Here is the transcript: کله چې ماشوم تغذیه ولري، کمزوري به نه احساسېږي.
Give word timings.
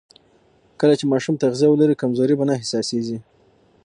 کله 0.79 0.93
چې 0.99 1.05
ماشوم 1.11 1.35
تغذیه 1.43 1.67
ولري، 1.69 1.95
کمزوري 2.01 2.35
به 2.37 2.45
نه 2.49 2.53
احساسېږي. 2.59 3.17